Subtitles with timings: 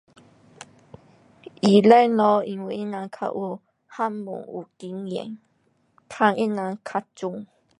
[1.61, 5.25] 医生咯，因为他人较有学问，有经验。
[5.27, 5.37] 问
[6.09, 7.45] 他人较准。